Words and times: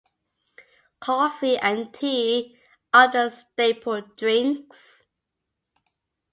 Coffee 0.99 1.59
and 1.59 1.93
tea 1.93 2.57
are 2.91 3.11
the 3.11 3.29
staple 3.29 4.01
drinks. 4.17 5.03